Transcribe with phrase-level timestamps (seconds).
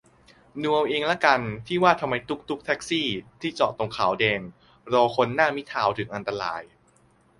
[0.61, 3.07] ดูเอาเองละกัน ที่ว่าทำไมตุ๊กตุ๊ก แท็กซี่
[3.41, 4.39] ที่จอดตรงขาว-แดง
[4.93, 6.61] รอคนหน้ามิตรทาวน์ถึงอันตราย